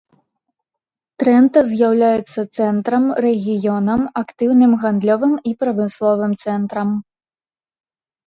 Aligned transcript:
Трэнта 1.23 1.59
з'яўляецца 1.71 2.41
цэнтрам 2.59 3.03
рэгіёнам 3.25 4.01
актыўным 4.23 4.71
гандлёвым 4.85 5.33
і 5.49 5.53
прамысловым 5.61 6.31
цэнтрам. 6.47 6.89